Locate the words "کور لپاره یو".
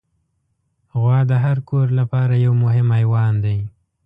1.69-2.53